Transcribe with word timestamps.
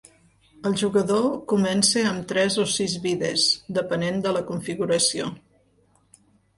El 0.69 0.77
jugador 0.81 1.27
comença 1.51 2.03
amb 2.13 2.25
tres 2.33 2.57
o 2.65 2.67
sis 2.79 2.97
vides, 3.05 3.47
depenent 3.79 4.21
de 4.27 4.35
la 4.41 4.45
configuració. 4.53 5.33